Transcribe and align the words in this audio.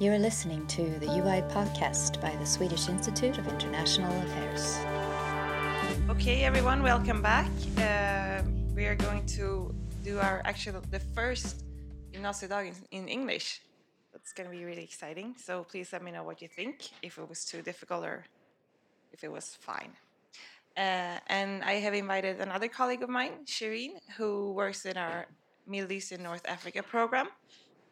You 0.00 0.10
are 0.10 0.18
listening 0.18 0.66
to 0.66 0.82
the 0.98 1.06
UI 1.06 1.42
podcast 1.54 2.20
by 2.20 2.34
the 2.34 2.44
Swedish 2.44 2.88
Institute 2.88 3.38
of 3.38 3.46
International 3.46 4.10
Affairs. 4.22 4.76
Okay, 6.10 6.42
everyone, 6.42 6.82
welcome 6.82 7.22
back. 7.22 7.48
Uh, 7.78 8.42
we 8.74 8.86
are 8.86 8.96
going 8.96 9.24
to 9.38 9.72
do 10.02 10.18
our 10.18 10.42
actual 10.44 10.82
the 10.90 10.98
first 10.98 11.62
gymnasiedag 12.12 12.74
in, 12.90 13.06
English. 13.06 13.62
That's 14.12 14.32
going 14.32 14.50
to 14.50 14.56
be 14.56 14.64
really 14.64 14.82
exciting. 14.82 15.36
So 15.38 15.62
please 15.62 15.92
let 15.92 16.02
me 16.02 16.10
know 16.10 16.24
what 16.24 16.42
you 16.42 16.48
think. 16.48 16.90
If 17.00 17.16
it 17.16 17.28
was 17.28 17.44
too 17.44 17.62
difficult 17.62 18.04
or 18.04 18.24
if 19.12 19.22
it 19.22 19.30
was 19.30 19.56
fine. 19.60 19.92
Uh, 20.76 21.20
and 21.28 21.62
I 21.62 21.74
have 21.74 21.94
invited 21.94 22.40
another 22.40 22.66
colleague 22.66 23.04
of 23.04 23.08
mine, 23.08 23.46
Cherine, 23.46 24.00
who 24.16 24.54
works 24.54 24.86
in 24.86 24.96
our 24.96 25.26
Middle 25.68 25.92
East 25.92 26.10
and 26.10 26.24
North 26.24 26.44
Africa 26.48 26.82
program. 26.82 27.28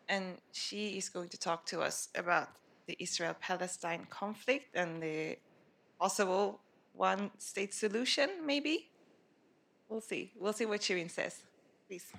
And 0.09 0.39
she 0.53 0.99
is 0.99 1.09
going 1.09 1.29
to 1.31 1.39
talk 1.39 1.67
to 1.67 1.81
us 1.81 2.09
about 2.15 2.49
the 2.87 2.97
Israel 2.99 3.35
Palestine 3.41 4.07
conflict 4.11 4.75
and 4.75 5.03
the 5.03 5.39
possible 6.01 6.61
one 6.95 7.31
state 7.39 7.73
solution, 7.73 8.29
maybe. 8.45 8.91
We'll 9.89 10.01
see. 10.01 10.33
We'll 10.39 10.53
see 10.53 10.67
what 10.67 10.81
Cherine 10.81 11.11
says. 11.11 11.43
Please. 11.89 12.13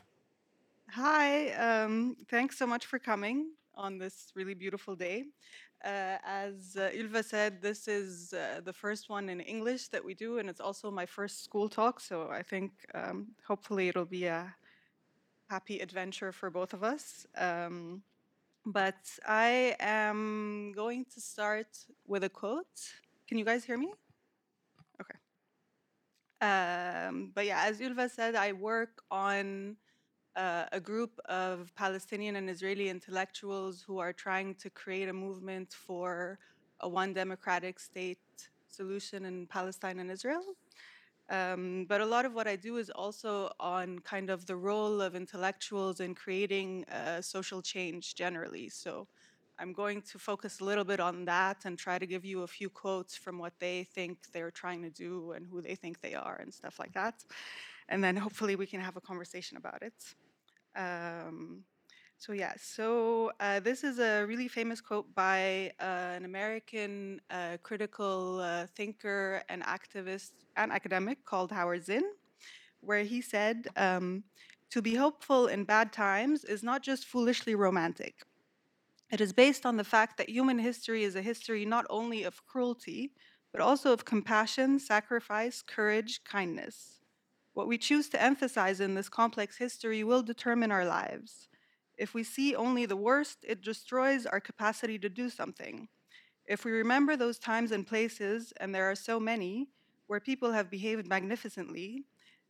Hi, 0.91 1.49
um, 1.53 2.15
thanks 2.29 2.57
so 2.57 2.67
much 2.67 2.85
for 2.85 2.99
coming 2.99 3.51
on 3.75 3.97
this 3.97 4.31
really 4.35 4.53
beautiful 4.53 4.95
day. 4.95 5.25
Uh, 5.83 6.17
as 6.23 6.77
uh, 6.77 6.91
Ylva 6.93 7.23
said, 7.23 7.61
this 7.61 7.87
is 7.87 8.33
uh, 8.33 8.61
the 8.63 8.71
first 8.71 9.09
one 9.09 9.27
in 9.27 9.41
English 9.41 9.89
that 9.89 10.03
we 10.03 10.13
do, 10.13 10.37
and 10.37 10.49
it's 10.49 10.61
also 10.61 10.89
my 10.89 11.05
first 11.05 11.43
school 11.43 11.67
talk, 11.67 11.99
so 11.99 12.29
I 12.29 12.41
think 12.41 12.71
um, 12.93 13.27
hopefully 13.45 13.89
it'll 13.89 14.05
be 14.05 14.25
a 14.25 14.55
happy 15.53 15.77
adventure 15.87 16.31
for 16.39 16.49
both 16.59 16.71
of 16.77 16.81
us. 16.93 17.03
Um, 17.47 18.01
but 18.79 19.03
I 19.49 19.75
am 19.79 20.73
going 20.81 21.01
to 21.13 21.19
start 21.33 21.71
with 22.11 22.23
a 22.31 22.33
quote. 22.41 22.77
Can 23.27 23.35
you 23.39 23.45
guys 23.49 23.61
hear 23.69 23.79
me? 23.85 23.91
Okay. 25.01 25.17
Um, 26.49 27.15
but 27.35 27.45
yeah, 27.49 27.61
as 27.69 27.75
Ylva 27.85 28.07
said, 28.19 28.33
I 28.47 28.49
work 28.71 28.93
on 29.11 29.45
uh, 30.43 30.65
a 30.79 30.81
group 30.89 31.13
of 31.43 31.55
Palestinian 31.83 32.35
and 32.39 32.47
Israeli 32.55 32.87
intellectuals 32.97 33.75
who 33.85 33.95
are 34.05 34.13
trying 34.27 34.49
to 34.63 34.67
create 34.81 35.07
a 35.15 35.17
movement 35.25 35.69
for 35.87 36.39
a 36.79 36.89
one 37.01 37.11
democratic 37.23 37.75
state 37.89 38.29
solution 38.79 39.19
in 39.29 39.35
Palestine 39.57 39.97
and 40.03 40.09
Israel. 40.17 40.45
Um, 41.29 41.85
but 41.87 42.01
a 42.01 42.05
lot 42.05 42.25
of 42.25 42.33
what 42.33 42.47
I 42.47 42.55
do 42.55 42.77
is 42.77 42.89
also 42.89 43.51
on 43.59 43.99
kind 43.99 44.29
of 44.29 44.45
the 44.45 44.55
role 44.55 45.01
of 45.01 45.15
intellectuals 45.15 45.99
in 45.99 46.15
creating 46.15 46.85
uh, 46.85 47.21
social 47.21 47.61
change 47.61 48.15
generally. 48.15 48.69
So 48.69 49.07
I'm 49.59 49.71
going 49.71 50.01
to 50.03 50.19
focus 50.19 50.59
a 50.59 50.63
little 50.65 50.83
bit 50.83 50.99
on 50.99 51.25
that 51.25 51.65
and 51.65 51.77
try 51.77 51.97
to 51.97 52.05
give 52.05 52.25
you 52.25 52.43
a 52.43 52.47
few 52.47 52.69
quotes 52.69 53.15
from 53.15 53.37
what 53.37 53.53
they 53.59 53.83
think 53.83 54.17
they're 54.33 54.51
trying 54.51 54.81
to 54.81 54.89
do 54.89 55.31
and 55.31 55.45
who 55.45 55.61
they 55.61 55.75
think 55.75 56.01
they 56.01 56.13
are 56.13 56.37
and 56.41 56.53
stuff 56.53 56.79
like 56.79 56.93
that. 56.93 57.23
And 57.87 58.03
then 58.03 58.15
hopefully 58.15 58.55
we 58.55 58.65
can 58.65 58.81
have 58.81 58.97
a 58.97 59.01
conversation 59.01 59.57
about 59.57 59.81
it. 59.81 60.15
Um, 60.75 61.63
so 62.17 62.31
yeah, 62.31 62.53
so 62.57 63.31
uh, 63.39 63.59
this 63.59 63.83
is 63.83 63.99
a 63.99 64.23
really 64.25 64.47
famous 64.47 64.79
quote 64.81 65.13
by 65.13 65.73
uh, 65.79 65.83
an 66.17 66.25
American 66.25 67.19
uh, 67.29 67.57
critical 67.63 68.39
uh, 68.39 68.65
thinker 68.75 69.43
and 69.49 69.61
activist 69.63 70.31
and 70.55 70.71
academic 70.71 71.25
called 71.25 71.51
Howard 71.51 71.85
Zinn, 71.85 72.13
where 72.79 73.03
he 73.03 73.21
said, 73.21 73.67
um, 73.75 74.23
"To 74.69 74.81
be 74.81 74.95
hopeful 74.95 75.47
in 75.47 75.63
bad 75.63 75.93
times 75.93 76.43
is 76.43 76.63
not 76.63 76.83
just 76.83 77.05
foolishly 77.05 77.55
romantic. 77.55 78.25
It 79.11 79.21
is 79.21 79.33
based 79.33 79.65
on 79.65 79.77
the 79.77 79.83
fact 79.83 80.17
that 80.17 80.29
human 80.29 80.59
history 80.59 81.03
is 81.03 81.15
a 81.15 81.21
history 81.21 81.65
not 81.65 81.85
only 81.89 82.23
of 82.23 82.45
cruelty, 82.45 83.13
but 83.51 83.61
also 83.61 83.93
of 83.93 84.05
compassion, 84.05 84.79
sacrifice, 84.79 85.61
courage, 85.61 86.23
kindness." 86.23 86.99
What 87.53 87.67
we 87.67 87.77
choose 87.77 88.09
to 88.09 88.21
emphasize 88.21 88.79
in 88.79 88.95
this 88.95 89.09
complex 89.09 89.57
history 89.57 90.03
will 90.03 90.23
determine 90.23 90.71
our 90.71 90.85
lives. 90.85 91.49
If 91.95 92.15
we 92.15 92.23
see 92.23 92.55
only 92.55 92.87
the 92.87 92.95
worst, 92.97 93.45
it 93.47 93.61
destroys 93.61 94.25
our 94.25 94.39
capacity 94.39 94.97
to 94.97 95.09
do 95.09 95.29
something. 95.29 95.87
If 96.47 96.65
we 96.65 96.71
remember 96.71 97.15
those 97.15 97.37
times 97.37 97.71
and 97.71 97.85
places, 97.85 98.51
and 98.59 98.73
there 98.73 98.89
are 98.89 98.95
so 98.95 99.19
many, 99.19 99.69
where 100.13 100.19
people 100.19 100.51
have 100.51 100.69
behaved 100.69 101.07
magnificently, 101.07 102.03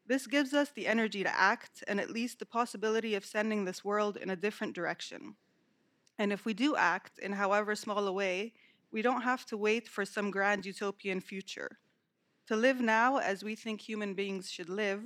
this 0.06 0.28
gives 0.28 0.53
us 0.53 0.72
the 0.72 0.85
energy 0.85 1.24
to 1.24 1.40
act 1.40 1.81
and 1.88 1.97
at 1.97 2.09
least 2.09 2.38
the 2.38 2.46
possibility 2.46 3.16
of 3.16 3.24
sending 3.24 3.63
this 3.63 3.85
world 3.85 4.18
in 4.18 4.29
a 4.31 4.35
different 4.35 4.75
direction. 4.75 5.35
And 6.19 6.34
if 6.34 6.44
we 6.44 6.53
do 6.53 6.75
act, 6.75 7.19
in 7.19 7.31
however 7.31 7.74
small 7.74 8.06
a 8.06 8.12
way, 8.12 8.51
we 8.91 9.01
don't 9.01 9.22
have 9.22 9.46
to 9.46 9.56
wait 9.56 9.88
for 9.88 10.03
some 10.03 10.29
grand 10.29 10.66
utopian 10.66 11.22
future. 11.22 11.79
To 12.47 12.57
live 12.57 12.81
now 12.81 13.19
as 13.19 13.46
we 13.46 13.56
think 13.56 13.80
human 13.80 14.13
beings 14.13 14.51
should 14.51 14.68
live, 14.68 15.01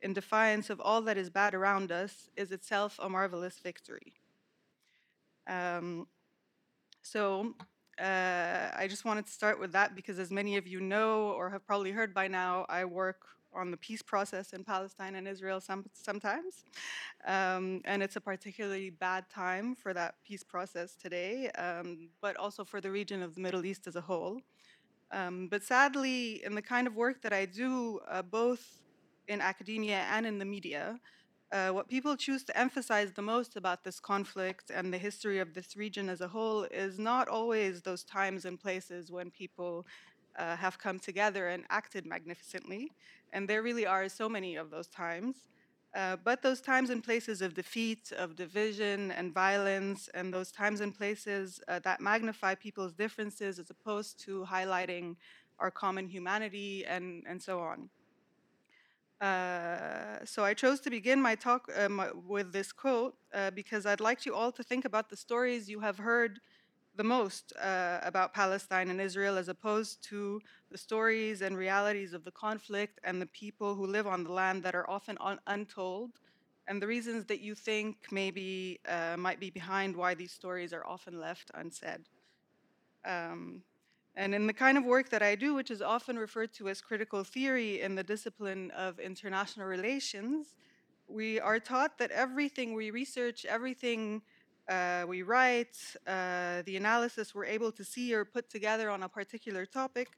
in 0.00 0.14
defiance 0.14 0.70
of 0.70 0.80
all 0.80 1.02
that 1.02 1.18
is 1.18 1.28
bad 1.28 1.54
around 1.54 1.92
us, 1.92 2.30
is 2.38 2.52
itself 2.52 2.98
a 3.02 3.10
marvelous 3.10 3.58
victory. 3.58 4.14
Um, 5.46 6.06
so, 7.02 7.54
uh, 8.00 8.70
I 8.76 8.86
just 8.88 9.04
wanted 9.04 9.26
to 9.26 9.32
start 9.32 9.58
with 9.58 9.72
that 9.72 9.94
because, 9.94 10.18
as 10.18 10.30
many 10.30 10.56
of 10.56 10.66
you 10.66 10.80
know 10.80 11.30
or 11.30 11.50
have 11.50 11.66
probably 11.66 11.90
heard 11.90 12.14
by 12.14 12.28
now, 12.28 12.66
I 12.68 12.84
work 12.84 13.26
on 13.54 13.70
the 13.70 13.76
peace 13.76 14.02
process 14.02 14.52
in 14.52 14.62
Palestine 14.62 15.14
and 15.14 15.26
Israel 15.26 15.60
some, 15.60 15.84
sometimes. 15.92 16.64
Um, 17.26 17.80
and 17.84 18.02
it's 18.02 18.16
a 18.16 18.20
particularly 18.20 18.90
bad 18.90 19.28
time 19.30 19.74
for 19.74 19.92
that 19.94 20.16
peace 20.24 20.44
process 20.44 20.94
today, 20.94 21.50
um, 21.50 22.08
but 22.20 22.36
also 22.36 22.64
for 22.64 22.80
the 22.80 22.90
region 22.90 23.22
of 23.22 23.34
the 23.34 23.40
Middle 23.40 23.64
East 23.64 23.86
as 23.86 23.96
a 23.96 24.00
whole. 24.00 24.40
Um, 25.10 25.48
but 25.48 25.62
sadly, 25.62 26.44
in 26.44 26.54
the 26.54 26.62
kind 26.62 26.86
of 26.86 26.94
work 26.94 27.22
that 27.22 27.32
I 27.32 27.46
do, 27.46 28.00
uh, 28.08 28.22
both 28.22 28.82
in 29.26 29.40
academia 29.40 30.06
and 30.10 30.26
in 30.26 30.38
the 30.38 30.44
media, 30.44 31.00
uh, 31.52 31.70
what 31.70 31.88
people 31.88 32.16
choose 32.16 32.44
to 32.44 32.58
emphasize 32.58 33.12
the 33.12 33.22
most 33.22 33.56
about 33.56 33.82
this 33.84 34.00
conflict 34.00 34.70
and 34.70 34.92
the 34.92 34.98
history 34.98 35.38
of 35.38 35.54
this 35.54 35.76
region 35.76 36.08
as 36.08 36.20
a 36.20 36.28
whole 36.28 36.64
is 36.64 36.98
not 36.98 37.28
always 37.28 37.80
those 37.82 38.04
times 38.04 38.44
and 38.44 38.60
places 38.60 39.10
when 39.10 39.30
people 39.30 39.86
uh, 40.36 40.56
have 40.56 40.78
come 40.78 40.98
together 40.98 41.48
and 41.48 41.64
acted 41.70 42.04
magnificently. 42.06 42.92
And 43.32 43.48
there 43.48 43.62
really 43.62 43.86
are 43.86 44.08
so 44.08 44.28
many 44.28 44.56
of 44.56 44.70
those 44.70 44.88
times. 44.88 45.48
Uh, 45.94 46.16
but 46.22 46.42
those 46.42 46.60
times 46.60 46.90
and 46.90 47.02
places 47.02 47.40
of 47.40 47.54
defeat, 47.54 48.12
of 48.12 48.36
division 48.36 49.10
and 49.12 49.32
violence, 49.32 50.08
and 50.12 50.32
those 50.32 50.52
times 50.52 50.80
and 50.80 50.94
places 50.94 51.60
uh, 51.66 51.78
that 51.80 52.00
magnify 52.00 52.54
people's 52.54 52.92
differences 52.92 53.58
as 53.58 53.70
opposed 53.70 54.20
to 54.20 54.44
highlighting 54.44 55.16
our 55.58 55.70
common 55.70 56.06
humanity 56.06 56.84
and, 56.86 57.24
and 57.26 57.42
so 57.42 57.58
on. 57.58 57.88
Uh, 59.20 60.24
so 60.24 60.44
I 60.44 60.54
chose 60.54 60.78
to 60.80 60.90
begin 60.90 61.20
my 61.20 61.34
talk 61.34 61.68
um, 61.76 62.00
with 62.26 62.52
this 62.52 62.70
quote 62.72 63.14
uh, 63.34 63.50
because 63.50 63.84
I'd 63.84 64.00
like 64.00 64.24
you 64.24 64.34
all 64.34 64.52
to 64.52 64.62
think 64.62 64.84
about 64.84 65.10
the 65.10 65.16
stories 65.16 65.68
you 65.68 65.80
have 65.80 65.98
heard 65.98 66.38
the 66.94 67.04
most 67.04 67.52
uh, 67.60 67.98
about 68.02 68.32
Palestine 68.32 68.90
and 68.90 69.00
Israel 69.00 69.36
as 69.36 69.48
opposed 69.48 70.02
to 70.10 70.40
the 70.70 70.78
stories 70.78 71.42
and 71.42 71.56
realities 71.56 72.12
of 72.12 72.24
the 72.24 72.30
conflict 72.32 73.00
and 73.04 73.20
the 73.20 73.26
people 73.26 73.74
who 73.74 73.86
live 73.86 74.06
on 74.06 74.22
the 74.24 74.32
land 74.32 74.62
that 74.62 74.74
are 74.74 74.88
often 74.88 75.16
un- 75.20 75.40
untold 75.48 76.12
and 76.68 76.80
the 76.80 76.86
reasons 76.86 77.24
that 77.26 77.40
you 77.40 77.54
think 77.54 77.96
maybe 78.12 78.78
uh, 78.88 79.16
might 79.18 79.40
be 79.40 79.50
behind 79.50 79.96
why 79.96 80.14
these 80.14 80.32
stories 80.32 80.72
are 80.72 80.86
often 80.86 81.18
left 81.18 81.50
unsaid. 81.54 82.02
Um, 83.04 83.62
and 84.18 84.34
in 84.34 84.48
the 84.48 84.52
kind 84.52 84.76
of 84.76 84.84
work 84.84 85.10
that 85.10 85.22
I 85.22 85.36
do, 85.36 85.54
which 85.54 85.70
is 85.70 85.80
often 85.80 86.18
referred 86.18 86.52
to 86.54 86.68
as 86.68 86.80
critical 86.80 87.22
theory 87.22 87.80
in 87.80 87.94
the 87.94 88.02
discipline 88.02 88.72
of 88.72 88.98
international 88.98 89.66
relations, 89.66 90.56
we 91.06 91.38
are 91.38 91.60
taught 91.60 91.98
that 91.98 92.10
everything 92.10 92.74
we 92.74 92.90
research, 92.90 93.44
everything 93.44 94.20
uh, 94.68 95.04
we 95.06 95.22
write, 95.22 95.78
uh, 96.08 96.62
the 96.66 96.76
analysis 96.76 97.32
we're 97.32 97.44
able 97.44 97.70
to 97.70 97.84
see 97.84 98.12
or 98.12 98.24
put 98.24 98.50
together 98.50 98.90
on 98.90 99.04
a 99.04 99.08
particular 99.08 99.64
topic 99.64 100.08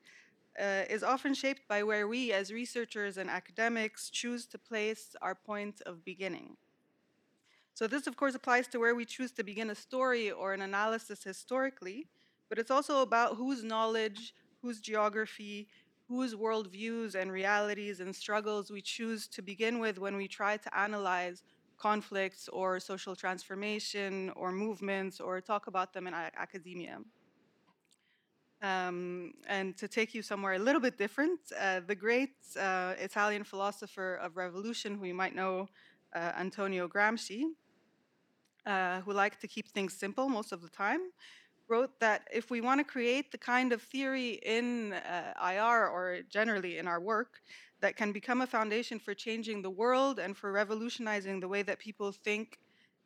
uh, 0.58 0.84
is 0.88 1.02
often 1.02 1.34
shaped 1.34 1.68
by 1.68 1.82
where 1.82 2.08
we, 2.08 2.32
as 2.32 2.50
researchers 2.50 3.18
and 3.18 3.28
academics, 3.28 4.08
choose 4.08 4.46
to 4.46 4.58
place 4.58 5.14
our 5.20 5.34
point 5.34 5.82
of 5.84 6.02
beginning. 6.06 6.56
So, 7.74 7.86
this, 7.86 8.06
of 8.06 8.16
course, 8.16 8.34
applies 8.34 8.66
to 8.68 8.78
where 8.78 8.94
we 8.94 9.04
choose 9.04 9.30
to 9.32 9.44
begin 9.44 9.68
a 9.68 9.74
story 9.74 10.30
or 10.30 10.54
an 10.54 10.62
analysis 10.62 11.22
historically, 11.22 12.06
but 12.50 12.58
it's 12.58 12.70
also 12.70 13.00
about 13.00 13.36
whose 13.36 13.64
knowledge, 13.64 14.34
whose 14.60 14.80
geography, 14.80 15.68
whose 16.08 16.34
worldviews 16.34 17.14
and 17.14 17.32
realities 17.32 18.00
and 18.00 18.14
struggles 18.14 18.70
we 18.70 18.82
choose 18.82 19.28
to 19.28 19.40
begin 19.40 19.78
with 19.78 19.98
when 19.98 20.16
we 20.16 20.28
try 20.28 20.58
to 20.58 20.78
analyze 20.78 21.42
conflicts 21.78 22.48
or 22.48 22.80
social 22.80 23.16
transformation 23.16 24.30
or 24.36 24.52
movements 24.52 25.20
or 25.20 25.40
talk 25.40 25.68
about 25.68 25.94
them 25.94 26.06
in 26.08 26.12
academia. 26.14 26.98
Um, 28.62 29.32
and 29.48 29.74
to 29.78 29.88
take 29.88 30.12
you 30.14 30.20
somewhere 30.20 30.54
a 30.54 30.58
little 30.58 30.82
bit 30.82 30.98
different, 30.98 31.40
uh, 31.58 31.80
the 31.86 31.94
great 31.94 32.34
uh, 32.58 32.94
Italian 32.98 33.44
philosopher 33.44 34.16
of 34.16 34.36
revolution, 34.36 34.98
who 34.98 35.06
you 35.06 35.14
might 35.14 35.34
know, 35.34 35.68
uh, 36.14 36.32
Antonio 36.36 36.86
Gramsci, 36.86 37.44
uh, 38.66 39.00
who 39.00 39.12
liked 39.12 39.40
to 39.40 39.48
keep 39.48 39.68
things 39.68 39.94
simple 39.94 40.28
most 40.28 40.52
of 40.52 40.60
the 40.60 40.68
time, 40.68 41.00
wrote 41.70 42.00
that 42.00 42.26
if 42.32 42.50
we 42.50 42.60
want 42.60 42.80
to 42.80 42.84
create 42.84 43.30
the 43.30 43.38
kind 43.38 43.72
of 43.72 43.80
theory 43.80 44.40
in 44.44 44.92
uh, 44.92 45.32
IR 45.52 45.88
or 45.88 46.20
generally 46.28 46.78
in 46.78 46.86
our 46.88 47.00
work 47.00 47.40
that 47.80 47.96
can 47.96 48.12
become 48.12 48.42
a 48.42 48.46
foundation 48.46 48.98
for 48.98 49.14
changing 49.14 49.62
the 49.62 49.70
world 49.70 50.18
and 50.18 50.36
for 50.36 50.52
revolutionizing 50.52 51.40
the 51.40 51.48
way 51.48 51.62
that 51.62 51.78
people 51.78 52.12
think 52.12 52.58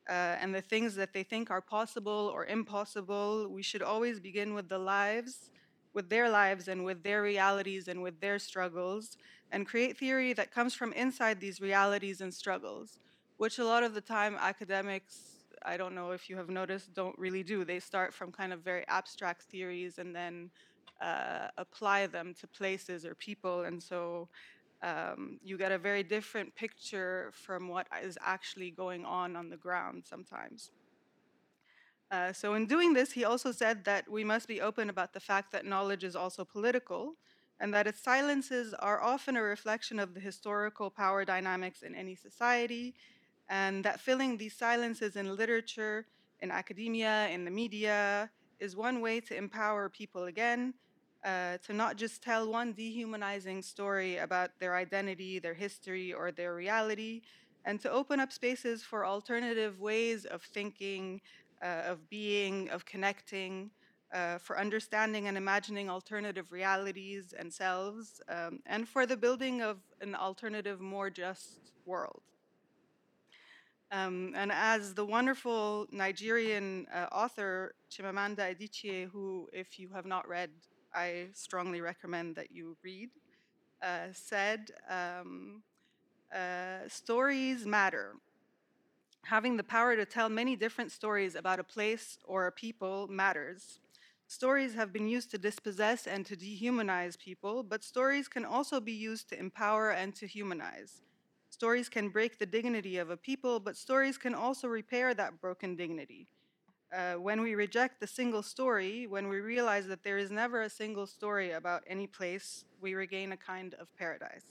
uh, 0.08 0.36
and 0.40 0.54
the 0.54 0.60
things 0.60 0.94
that 0.94 1.12
they 1.12 1.22
think 1.22 1.50
are 1.50 1.60
possible 1.60 2.30
or 2.34 2.46
impossible, 2.46 3.48
we 3.50 3.62
should 3.62 3.82
always 3.82 4.20
begin 4.20 4.54
with 4.54 4.68
the 4.68 4.78
lives, 4.78 5.50
with 5.94 6.10
their 6.10 6.28
lives 6.28 6.68
and 6.68 6.84
with 6.84 7.02
their 7.02 7.22
realities 7.22 7.88
and 7.88 8.02
with 8.02 8.20
their 8.20 8.38
struggles, 8.38 9.16
and 9.50 9.66
create 9.66 9.96
theory 9.96 10.32
that 10.32 10.52
comes 10.52 10.74
from 10.74 10.92
inside 10.92 11.40
these 11.40 11.60
realities 11.60 12.20
and 12.20 12.34
struggles, 12.34 12.98
which 13.38 13.58
a 13.58 13.64
lot 13.64 13.82
of 13.82 13.94
the 13.94 14.00
time 14.00 14.36
academics, 14.38 15.43
I 15.64 15.76
don't 15.76 15.94
know 15.94 16.10
if 16.10 16.28
you 16.28 16.36
have 16.36 16.50
noticed, 16.50 16.94
don't 16.94 17.18
really 17.18 17.42
do. 17.42 17.64
They 17.64 17.80
start 17.80 18.12
from 18.12 18.30
kind 18.32 18.52
of 18.52 18.60
very 18.60 18.86
abstract 18.88 19.42
theories 19.42 19.98
and 19.98 20.14
then 20.14 20.50
uh, 21.00 21.48
apply 21.58 22.06
them 22.06 22.34
to 22.40 22.46
places 22.46 23.04
or 23.04 23.14
people, 23.14 23.62
and 23.62 23.82
so 23.82 24.28
um, 24.82 25.38
you 25.42 25.56
get 25.56 25.72
a 25.72 25.78
very 25.78 26.02
different 26.02 26.54
picture 26.54 27.30
from 27.32 27.68
what 27.68 27.86
is 28.02 28.18
actually 28.20 28.70
going 28.70 29.04
on 29.04 29.36
on 29.36 29.48
the 29.48 29.56
ground 29.56 30.04
sometimes. 30.06 30.70
Uh, 32.10 32.32
so 32.32 32.54
in 32.54 32.66
doing 32.66 32.92
this, 32.92 33.12
he 33.12 33.24
also 33.24 33.50
said 33.50 33.84
that 33.84 34.08
we 34.08 34.22
must 34.22 34.46
be 34.46 34.60
open 34.60 34.90
about 34.90 35.12
the 35.12 35.20
fact 35.20 35.50
that 35.50 35.64
knowledge 35.64 36.04
is 36.04 36.14
also 36.14 36.44
political, 36.44 37.14
and 37.60 37.72
that 37.72 37.86
its 37.86 38.02
silences 38.02 38.74
are 38.74 39.02
often 39.02 39.36
a 39.36 39.42
reflection 39.42 39.98
of 39.98 40.12
the 40.14 40.20
historical 40.20 40.90
power 40.90 41.24
dynamics 41.24 41.82
in 41.82 41.94
any 41.94 42.14
society, 42.14 42.94
and 43.48 43.84
that 43.84 44.00
filling 44.00 44.36
these 44.36 44.56
silences 44.56 45.16
in 45.16 45.36
literature, 45.36 46.06
in 46.40 46.50
academia, 46.50 47.28
in 47.28 47.44
the 47.44 47.50
media, 47.50 48.30
is 48.60 48.76
one 48.76 49.00
way 49.00 49.20
to 49.20 49.36
empower 49.36 49.88
people 49.88 50.24
again, 50.24 50.74
uh, 51.24 51.58
to 51.58 51.72
not 51.72 51.96
just 51.96 52.22
tell 52.22 52.50
one 52.50 52.72
dehumanizing 52.72 53.62
story 53.62 54.18
about 54.18 54.50
their 54.60 54.76
identity, 54.76 55.38
their 55.38 55.54
history, 55.54 56.12
or 56.12 56.30
their 56.30 56.54
reality, 56.54 57.22
and 57.64 57.80
to 57.80 57.90
open 57.90 58.20
up 58.20 58.32
spaces 58.32 58.82
for 58.82 59.06
alternative 59.06 59.80
ways 59.80 60.26
of 60.26 60.42
thinking, 60.42 61.20
uh, 61.62 61.82
of 61.86 62.08
being, 62.10 62.68
of 62.70 62.84
connecting, 62.84 63.70
uh, 64.12 64.38
for 64.38 64.58
understanding 64.58 65.26
and 65.28 65.36
imagining 65.36 65.90
alternative 65.90 66.52
realities 66.52 67.34
and 67.36 67.52
selves, 67.52 68.20
um, 68.28 68.60
and 68.66 68.88
for 68.88 69.06
the 69.06 69.16
building 69.16 69.62
of 69.62 69.78
an 70.00 70.14
alternative, 70.14 70.80
more 70.80 71.10
just 71.10 71.72
world. 71.86 72.22
Um, 73.94 74.32
and 74.34 74.50
as 74.50 74.94
the 74.94 75.04
wonderful 75.04 75.86
Nigerian 75.92 76.86
uh, 76.92 77.06
author 77.12 77.74
Chimamanda 77.92 78.44
Adichie, 78.52 79.08
who, 79.08 79.48
if 79.52 79.78
you 79.78 79.88
have 79.94 80.04
not 80.04 80.26
read 80.28 80.50
I 80.92 81.28
strongly 81.32 81.80
recommend 81.80 82.36
that 82.36 82.52
you 82.52 82.76
read, 82.82 83.10
uh, 83.82 84.08
said, 84.12 84.70
um, 84.88 85.62
uh, 86.34 86.88
Stories 86.88 87.66
matter. 87.66 88.14
Having 89.24 89.56
the 89.56 89.64
power 89.64 89.96
to 89.96 90.04
tell 90.06 90.28
many 90.28 90.54
different 90.56 90.92
stories 90.92 91.34
about 91.34 91.58
a 91.58 91.64
place 91.64 92.18
or 92.24 92.46
a 92.46 92.52
people 92.52 93.08
matters. 93.08 93.80
Stories 94.28 94.74
have 94.74 94.92
been 94.92 95.08
used 95.08 95.30
to 95.32 95.38
dispossess 95.38 96.06
and 96.06 96.24
to 96.26 96.36
dehumanize 96.36 97.18
people, 97.18 97.62
but 97.62 97.82
stories 97.84 98.28
can 98.28 98.44
also 98.44 98.80
be 98.80 98.92
used 98.92 99.28
to 99.30 99.38
empower 99.38 99.90
and 99.90 100.14
to 100.16 100.26
humanize. 100.26 101.02
Stories 101.58 101.88
can 101.88 102.08
break 102.08 102.32
the 102.38 102.46
dignity 102.46 102.96
of 102.98 103.10
a 103.10 103.16
people, 103.16 103.60
but 103.60 103.76
stories 103.76 104.18
can 104.18 104.34
also 104.34 104.66
repair 104.66 105.14
that 105.14 105.40
broken 105.40 105.76
dignity 105.76 106.26
uh, 106.94 107.14
when 107.14 107.40
we 107.40 107.54
reject 107.54 108.00
the 108.00 108.06
single 108.06 108.42
story, 108.42 109.06
when 109.06 109.28
we 109.28 109.38
realize 109.38 109.86
that 109.86 110.02
there 110.02 110.18
is 110.18 110.30
never 110.30 110.62
a 110.62 110.70
single 110.70 111.06
story 111.06 111.52
about 111.52 111.82
any 111.86 112.06
place, 112.06 112.64
we 112.80 112.94
regain 112.94 113.32
a 113.32 113.36
kind 113.36 113.74
of 113.74 113.86
paradise. 113.96 114.48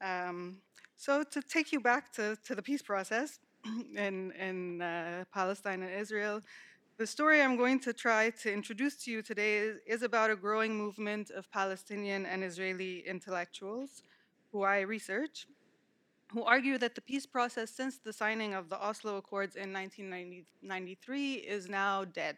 Um, 0.00 0.58
so 0.96 1.24
to 1.34 1.42
take 1.42 1.72
you 1.72 1.80
back 1.80 2.12
to, 2.14 2.36
to 2.46 2.54
the 2.54 2.62
peace 2.62 2.82
process 2.82 3.38
in, 3.96 4.32
in 4.32 4.82
uh, 4.82 5.24
Palestine 5.32 5.82
and 5.82 5.92
Israel, 5.92 6.40
the 6.96 7.06
story 7.06 7.42
I'm 7.42 7.56
going 7.56 7.80
to 7.80 7.92
try 7.92 8.30
to 8.42 8.52
introduce 8.52 8.96
to 9.04 9.10
you 9.10 9.20
today 9.20 9.58
is, 9.58 9.78
is 9.86 10.02
about 10.02 10.30
a 10.30 10.36
growing 10.36 10.76
movement 10.76 11.30
of 11.30 11.50
Palestinian 11.50 12.24
and 12.24 12.42
Israeli 12.42 13.04
intellectuals 13.06 14.02
who 14.50 14.62
I 14.62 14.80
research 14.80 15.46
who 16.36 16.44
argue 16.44 16.76
that 16.76 16.94
the 16.94 17.00
peace 17.00 17.24
process 17.24 17.70
since 17.70 17.96
the 17.96 18.12
signing 18.12 18.52
of 18.52 18.68
the 18.68 18.78
Oslo 18.78 19.16
Accords 19.16 19.56
in 19.56 19.72
1993 19.72 21.34
is 21.36 21.66
now 21.66 22.04
dead. 22.04 22.36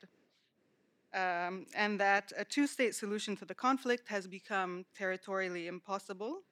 Um, 1.12 1.66
and 1.74 1.98
that 1.98 2.32
a 2.36 2.44
two 2.44 2.68
state 2.68 2.94
solution 2.94 3.34
to 3.38 3.44
the 3.44 3.56
conflict 3.56 4.08
has 4.08 4.28
become 4.28 4.84
territorially 4.96 5.66
impossible, 5.66 6.42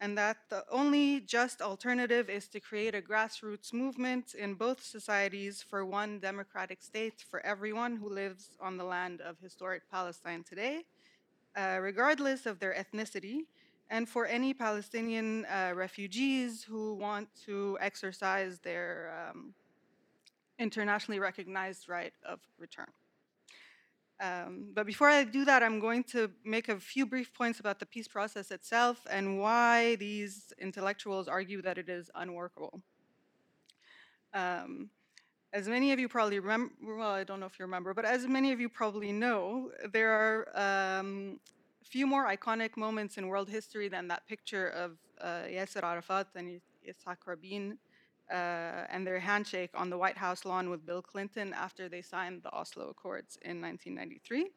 and 0.00 0.18
that 0.18 0.36
the 0.50 0.64
only 0.70 1.20
just 1.20 1.62
alternative 1.62 2.28
is 2.28 2.46
to 2.48 2.60
create 2.60 2.94
a 2.94 3.00
grassroots 3.00 3.72
movement 3.72 4.34
in 4.34 4.52
both 4.52 4.82
societies 4.82 5.64
for 5.66 5.86
one 5.86 6.18
democratic 6.18 6.82
state 6.82 7.24
for 7.30 7.40
everyone 7.46 7.96
who 7.96 8.10
lives 8.10 8.50
on 8.60 8.76
the 8.76 8.84
land 8.84 9.22
of 9.22 9.38
historic 9.40 9.90
Palestine 9.90 10.44
today, 10.46 10.82
uh, 11.56 11.78
regardless 11.80 12.44
of 12.44 12.58
their 12.58 12.74
ethnicity, 12.74 13.46
and 13.90 14.08
for 14.08 14.26
any 14.26 14.52
Palestinian 14.52 15.44
uh, 15.46 15.72
refugees 15.74 16.62
who 16.62 16.94
want 16.94 17.28
to 17.46 17.78
exercise 17.80 18.58
their 18.60 19.30
um, 19.30 19.54
internationally 20.58 21.20
recognized 21.20 21.88
right 21.88 22.12
of 22.24 22.40
return. 22.58 22.86
Um, 24.18 24.68
but 24.74 24.86
before 24.86 25.08
I 25.08 25.24
do 25.24 25.44
that, 25.44 25.62
I'm 25.62 25.78
going 25.78 26.02
to 26.04 26.30
make 26.44 26.68
a 26.70 26.80
few 26.80 27.04
brief 27.04 27.34
points 27.34 27.60
about 27.60 27.78
the 27.78 27.86
peace 27.86 28.08
process 28.08 28.50
itself 28.50 29.06
and 29.10 29.38
why 29.38 29.96
these 29.96 30.52
intellectuals 30.58 31.28
argue 31.28 31.60
that 31.62 31.76
it 31.76 31.88
is 31.88 32.10
unworkable. 32.14 32.80
Um, 34.32 34.90
as 35.52 35.68
many 35.68 35.92
of 35.92 35.98
you 35.98 36.08
probably 36.08 36.38
remember, 36.38 36.74
well, 36.82 37.10
I 37.10 37.24
don't 37.24 37.40
know 37.40 37.46
if 37.46 37.58
you 37.58 37.64
remember, 37.66 37.92
but 37.94 38.04
as 38.04 38.26
many 38.26 38.52
of 38.52 38.60
you 38.60 38.68
probably 38.68 39.12
know, 39.12 39.70
there 39.92 40.10
are 40.56 40.98
um, 40.98 41.38
few 41.86 42.06
more 42.06 42.26
iconic 42.26 42.76
moments 42.76 43.16
in 43.16 43.28
world 43.28 43.48
history 43.48 43.88
than 43.88 44.08
that 44.08 44.26
picture 44.26 44.68
of 44.68 44.98
uh, 45.20 45.42
Yasser 45.48 45.82
Arafat 45.82 46.26
and 46.34 46.60
Yitzhak 46.86 47.18
Rabin 47.26 47.78
uh, 48.30 48.34
and 48.90 49.06
their 49.06 49.20
handshake 49.20 49.70
on 49.74 49.88
the 49.88 49.96
White 49.96 50.16
House 50.16 50.44
lawn 50.44 50.68
with 50.68 50.84
Bill 50.84 51.02
Clinton 51.02 51.54
after 51.54 51.88
they 51.88 52.02
signed 52.02 52.42
the 52.42 52.52
Oslo 52.52 52.88
Accords 52.88 53.38
in 53.42 53.60
1993. 53.60 54.50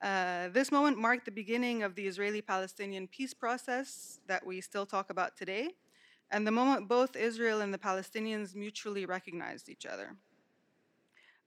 Uh, 0.00 0.48
this 0.48 0.70
moment 0.70 0.96
marked 0.96 1.24
the 1.24 1.30
beginning 1.30 1.82
of 1.82 1.94
the 1.94 2.06
Israeli 2.06 2.40
Palestinian 2.40 3.08
peace 3.08 3.34
process 3.34 4.20
that 4.26 4.46
we 4.46 4.60
still 4.60 4.86
talk 4.86 5.10
about 5.10 5.36
today, 5.36 5.70
and 6.30 6.46
the 6.46 6.52
moment 6.52 6.88
both 6.88 7.16
Israel 7.16 7.60
and 7.60 7.74
the 7.74 7.78
Palestinians 7.78 8.54
mutually 8.54 9.06
recognized 9.06 9.68
each 9.68 9.84
other. 9.84 10.16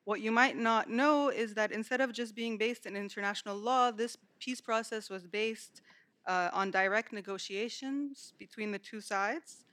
What 0.06 0.22
you 0.22 0.32
might 0.32 0.58
not 0.58 0.90
know 0.90 1.30
is 1.30 1.54
that 1.54 1.72
instead 1.72 2.02
of 2.02 2.12
just 2.12 2.36
being 2.36 2.58
based 2.58 2.86
in 2.86 2.96
international 2.96 3.56
law, 3.56 3.92
this 3.92 4.18
peace 4.40 4.60
process 4.60 5.10
was 5.10 5.28
based 5.28 5.82
uh, 6.26 6.50
on 6.54 6.72
direct 6.72 7.14
negotiations 7.14 8.34
between 8.40 8.72
the 8.72 8.80
two 8.80 9.02
sides 9.02 9.66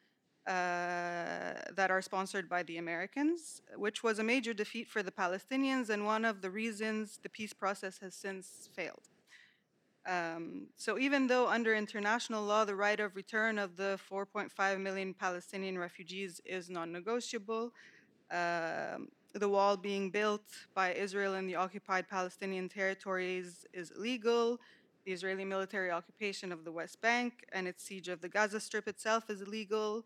uh, 0.46 1.54
that 1.74 1.90
are 1.90 2.02
sponsored 2.02 2.48
by 2.48 2.62
the 2.62 2.78
Americans, 2.78 3.62
which 3.76 4.02
was 4.02 4.18
a 4.18 4.24
major 4.24 4.54
defeat 4.54 4.88
for 4.88 5.02
the 5.02 5.10
Palestinians 5.10 5.90
and 5.90 6.04
one 6.04 6.24
of 6.24 6.40
the 6.40 6.50
reasons 6.50 7.18
the 7.22 7.28
peace 7.28 7.52
process 7.52 7.98
has 7.98 8.14
since 8.14 8.68
failed. 8.74 9.08
Um, 10.06 10.68
so 10.76 10.98
even 10.98 11.26
though 11.26 11.48
under 11.48 11.74
international 11.74 12.42
law 12.42 12.64
the 12.64 12.74
right 12.74 12.98
of 12.98 13.14
return 13.14 13.58
of 13.58 13.76
the 13.76 13.98
4.5 14.10 14.80
million 14.80 15.12
Palestinian 15.12 15.78
refugees 15.78 16.40
is 16.46 16.70
non-negotiable, 16.70 17.72
um, 18.30 19.08
the 19.34 19.48
wall 19.48 19.76
being 19.76 20.10
built 20.10 20.42
by 20.74 20.92
Israel 20.94 21.34
in 21.34 21.46
the 21.46 21.54
occupied 21.54 22.08
Palestinian 22.08 22.68
territories 22.68 23.66
is 23.72 23.90
illegal. 23.90 24.58
The 25.04 25.12
Israeli 25.12 25.44
military 25.44 25.90
occupation 25.90 26.52
of 26.52 26.64
the 26.64 26.72
West 26.72 27.00
Bank 27.00 27.44
and 27.52 27.68
its 27.68 27.82
siege 27.82 28.08
of 28.08 28.20
the 28.20 28.28
Gaza 28.28 28.60
Strip 28.60 28.88
itself 28.88 29.30
is 29.30 29.40
illegal. 29.42 30.04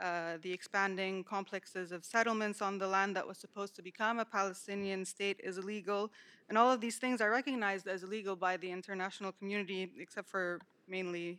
Uh, 0.00 0.38
the 0.40 0.52
expanding 0.52 1.22
complexes 1.22 1.92
of 1.92 2.04
settlements 2.04 2.62
on 2.62 2.78
the 2.78 2.86
land 2.86 3.14
that 3.14 3.26
was 3.26 3.36
supposed 3.36 3.76
to 3.76 3.82
become 3.82 4.18
a 4.18 4.24
Palestinian 4.24 5.04
state 5.04 5.38
is 5.44 5.58
illegal. 5.58 6.10
And 6.48 6.56
all 6.56 6.70
of 6.72 6.80
these 6.80 6.96
things 6.96 7.20
are 7.20 7.30
recognized 7.30 7.86
as 7.86 8.02
illegal 8.02 8.34
by 8.34 8.56
the 8.56 8.70
international 8.70 9.32
community, 9.32 9.90
except 9.98 10.28
for 10.28 10.58
mainly 10.88 11.38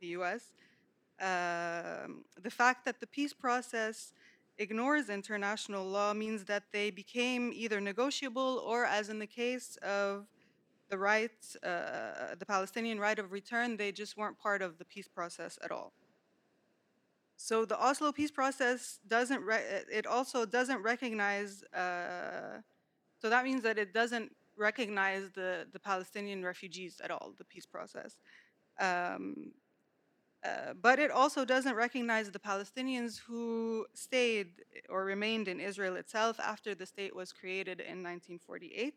the 0.00 0.08
US. 0.18 0.52
Um, 1.20 2.24
the 2.42 2.50
fact 2.50 2.84
that 2.86 2.98
the 3.00 3.06
peace 3.06 3.32
process 3.32 4.12
ignores 4.58 5.08
international 5.08 5.84
law 5.86 6.12
means 6.12 6.44
that 6.44 6.64
they 6.72 6.90
became 6.90 7.52
either 7.54 7.80
negotiable 7.80 8.62
or, 8.66 8.84
as 8.84 9.08
in 9.08 9.18
the 9.18 9.26
case 9.26 9.76
of 9.82 10.26
the 10.90 10.98
right, 10.98 11.30
uh, 11.62 12.34
the 12.38 12.46
Palestinian 12.46 12.98
right 12.98 13.18
of 13.18 13.32
return, 13.32 13.76
they 13.76 13.92
just 13.92 14.16
weren't 14.16 14.38
part 14.38 14.62
of 14.62 14.78
the 14.78 14.84
peace 14.84 15.08
process 15.08 15.58
at 15.62 15.70
all. 15.70 15.92
So 17.36 17.64
the 17.64 17.78
Oslo 17.80 18.10
peace 18.10 18.32
process 18.32 18.98
doesn't, 19.06 19.42
it 19.92 20.06
also 20.06 20.44
doesn't 20.44 20.82
recognize 20.82 21.62
uh, 21.72 22.62
So 23.20 23.28
that 23.30 23.44
means 23.44 23.62
that 23.62 23.78
it 23.78 23.92
doesn't 23.92 24.32
recognize 24.56 25.30
the, 25.34 25.66
the 25.72 25.80
Palestinian 25.80 26.44
refugees 26.44 27.00
at 27.02 27.10
all, 27.10 27.32
the 27.36 27.44
peace 27.44 27.66
process. 27.66 28.16
Um, 28.80 29.52
uh, 30.44 30.72
but 30.80 30.98
it 30.98 31.10
also 31.10 31.44
doesn't 31.44 31.74
recognize 31.74 32.30
the 32.30 32.38
Palestinians 32.38 33.18
who 33.18 33.86
stayed 33.94 34.48
or 34.88 35.04
remained 35.04 35.48
in 35.48 35.58
Israel 35.58 35.96
itself 35.96 36.38
after 36.38 36.74
the 36.74 36.86
state 36.86 37.14
was 37.14 37.32
created 37.32 37.80
in 37.80 38.02
1948 38.02 38.94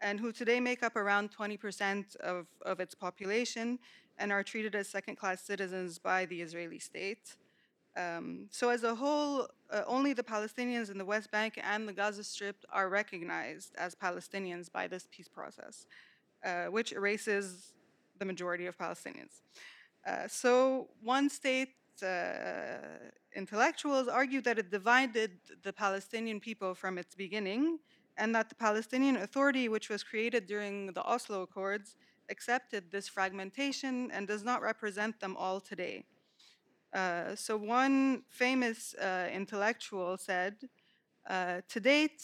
and 0.00 0.18
who 0.18 0.32
today 0.32 0.60
make 0.60 0.82
up 0.82 0.96
around 0.96 1.30
20% 1.30 2.16
of, 2.16 2.46
of 2.62 2.80
its 2.80 2.94
population 2.94 3.78
and 4.18 4.32
are 4.32 4.42
treated 4.42 4.74
as 4.74 4.88
second 4.88 5.16
class 5.16 5.42
citizens 5.42 5.98
by 5.98 6.24
the 6.26 6.40
Israeli 6.40 6.78
state. 6.78 7.36
Um, 7.96 8.46
so, 8.50 8.70
as 8.70 8.84
a 8.84 8.94
whole, 8.94 9.48
uh, 9.70 9.82
only 9.86 10.14
the 10.14 10.22
Palestinians 10.22 10.90
in 10.90 10.96
the 10.96 11.04
West 11.04 11.30
Bank 11.30 11.60
and 11.62 11.86
the 11.86 11.92
Gaza 11.92 12.24
Strip 12.24 12.56
are 12.72 12.88
recognized 12.88 13.74
as 13.76 13.94
Palestinians 13.94 14.72
by 14.72 14.86
this 14.86 15.06
peace 15.10 15.28
process, 15.28 15.86
uh, 16.42 16.66
which 16.66 16.92
erases 16.92 17.74
the 18.18 18.24
majority 18.24 18.64
of 18.66 18.78
Palestinians. 18.78 19.42
Uh, 20.06 20.26
so, 20.26 20.88
one 21.00 21.30
state 21.30 21.74
uh, 22.02 22.78
intellectuals 23.36 24.08
argue 24.08 24.40
that 24.40 24.58
it 24.58 24.70
divided 24.70 25.32
the 25.62 25.72
Palestinian 25.72 26.40
people 26.40 26.74
from 26.74 26.98
its 26.98 27.14
beginning, 27.14 27.78
and 28.16 28.34
that 28.34 28.48
the 28.48 28.54
Palestinian 28.54 29.16
Authority, 29.16 29.68
which 29.68 29.88
was 29.88 30.02
created 30.02 30.46
during 30.46 30.92
the 30.92 31.02
Oslo 31.04 31.42
Accords, 31.42 31.96
accepted 32.28 32.90
this 32.90 33.08
fragmentation 33.08 34.10
and 34.10 34.26
does 34.26 34.42
not 34.42 34.60
represent 34.62 35.20
them 35.20 35.36
all 35.36 35.60
today. 35.60 36.04
Uh, 36.92 37.34
so 37.34 37.56
one 37.56 38.22
famous 38.28 38.94
uh, 38.94 39.28
intellectual 39.32 40.16
said, 40.18 40.54
uh, 41.28 41.60
to 41.68 41.80
date, 41.80 42.22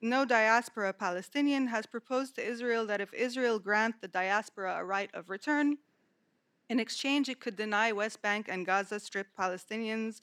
no 0.00 0.24
diaspora 0.24 0.92
Palestinian 0.92 1.66
has 1.68 1.86
proposed 1.86 2.34
to 2.36 2.46
Israel 2.46 2.86
that 2.86 3.00
if 3.00 3.12
Israel 3.14 3.58
grant 3.58 4.00
the 4.00 4.08
diaspora 4.08 4.76
a 4.78 4.84
right 4.84 5.10
of 5.14 5.30
return, 5.30 5.78
in 6.68 6.80
exchange 6.80 7.28
it 7.28 7.40
could 7.40 7.56
deny 7.56 7.92
West 7.92 8.22
Bank 8.22 8.48
and 8.48 8.66
Gaza 8.66 8.98
Strip 8.98 9.28
Palestinians 9.38 10.20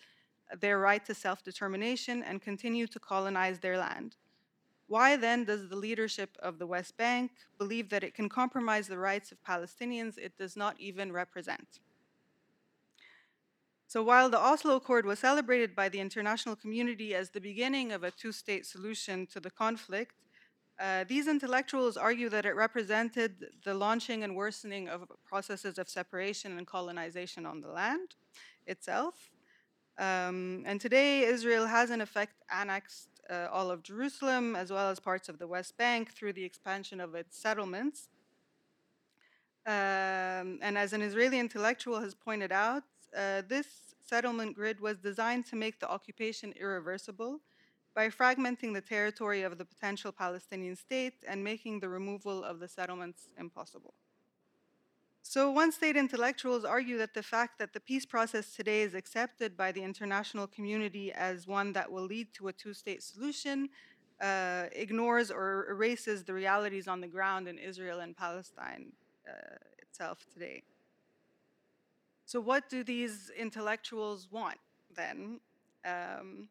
uh, 0.51 0.55
their 0.59 0.79
right 0.79 1.03
to 1.05 1.13
self-determination 1.13 2.23
and 2.23 2.41
continue 2.41 2.87
to 2.87 2.99
colonize 2.99 3.59
their 3.59 3.77
land. 3.77 4.15
Why 4.87 5.15
then 5.15 5.45
does 5.45 5.69
the 5.69 5.75
leadership 5.75 6.37
of 6.41 6.59
the 6.59 6.67
West 6.67 6.97
Bank 6.97 7.31
believe 7.57 7.89
that 7.89 8.03
it 8.03 8.13
can 8.13 8.29
compromise 8.29 8.87
the 8.87 8.97
rights 8.97 9.31
of 9.31 9.43
Palestinians 9.43 10.17
it 10.17 10.37
does 10.37 10.57
not 10.57 10.79
even 10.79 11.11
represent? 11.11 11.79
So 13.87 14.03
while 14.03 14.29
the 14.29 14.39
Oslo 14.39 14.75
Accord 14.75 15.05
was 15.05 15.19
celebrated 15.19 15.75
by 15.75 15.87
the 15.87 15.99
international 15.99 16.55
community 16.55 17.13
as 17.13 17.29
the 17.29 17.39
beginning 17.39 17.91
of 17.91 18.03
a 18.03 18.11
two-state 18.11 18.65
solution 18.65 19.27
to 19.27 19.39
the 19.39 19.51
conflict, 19.51 20.15
uh, 20.79 21.03
these 21.07 21.27
intellectuals 21.27 21.97
argue 21.97 22.29
that 22.29 22.45
it 22.45 22.55
represented 22.55 23.47
the 23.63 23.73
launching 23.73 24.23
and 24.23 24.35
worsening 24.35 24.89
of 24.89 25.11
processes 25.23 25.77
of 25.77 25.87
separation 25.87 26.57
and 26.57 26.65
colonization 26.65 27.45
on 27.45 27.61
the 27.61 27.67
land 27.67 28.15
itself. 28.65 29.29
Um, 29.99 30.63
and 30.65 30.81
today, 30.81 31.21
Israel 31.21 31.67
has 31.67 31.91
in 31.91 32.01
effect 32.01 32.33
annexed 32.49 33.09
uh, 33.29 33.47
all 33.51 33.69
of 33.69 33.83
Jerusalem 33.83 34.55
as 34.55 34.71
well 34.71 34.89
as 34.89 34.99
parts 34.99 35.29
of 35.29 35.37
the 35.37 35.47
West 35.47 35.77
Bank 35.77 36.11
through 36.11 36.33
the 36.33 36.43
expansion 36.43 36.99
of 36.99 37.13
its 37.13 37.37
settlements. 37.37 38.09
Um, 39.65 40.59
and 40.61 40.77
as 40.77 40.91
an 40.93 41.01
Israeli 41.01 41.39
intellectual 41.39 42.01
has 42.01 42.15
pointed 42.15 42.51
out, 42.51 42.83
uh, 43.15 43.43
this 43.47 43.67
settlement 44.03 44.55
grid 44.55 44.79
was 44.79 44.97
designed 44.97 45.45
to 45.45 45.55
make 45.55 45.79
the 45.79 45.89
occupation 45.89 46.53
irreversible 46.59 47.39
by 47.95 48.09
fragmenting 48.09 48.73
the 48.73 48.81
territory 48.81 49.43
of 49.43 49.57
the 49.57 49.65
potential 49.65 50.11
Palestinian 50.11 50.75
state 50.75 51.23
and 51.27 51.43
making 51.43 51.79
the 51.79 51.89
removal 51.89 52.43
of 52.43 52.59
the 52.59 52.67
settlements 52.67 53.29
impossible. 53.37 53.93
So, 55.25 55.49
one 55.51 55.71
state 55.71 55.95
intellectuals 55.95 56.65
argue 56.65 56.97
that 56.97 57.13
the 57.13 57.23
fact 57.23 57.57
that 57.59 57.71
the 57.71 57.79
peace 57.79 58.05
process 58.05 58.53
today 58.53 58.81
is 58.81 58.93
accepted 58.93 59.55
by 59.55 59.71
the 59.71 59.81
international 59.81 60.47
community 60.47 61.13
as 61.13 61.47
one 61.47 61.71
that 61.73 61.89
will 61.89 62.03
lead 62.03 62.33
to 62.33 62.49
a 62.49 62.53
two 62.53 62.73
state 62.73 63.01
solution 63.01 63.69
uh, 64.21 64.65
ignores 64.73 65.31
or 65.31 65.67
erases 65.69 66.23
the 66.25 66.33
realities 66.33 66.87
on 66.87 66.99
the 66.99 67.07
ground 67.07 67.47
in 67.47 67.57
Israel 67.57 68.01
and 68.01 68.17
Palestine 68.17 68.91
uh, 69.27 69.55
itself 69.81 70.25
today. 70.33 70.63
So, 72.25 72.41
what 72.41 72.69
do 72.69 72.83
these 72.83 73.31
intellectuals 73.37 74.27
want 74.29 74.57
then? 74.93 75.39
Um, 75.85 76.49